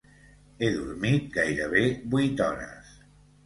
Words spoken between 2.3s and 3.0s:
hores.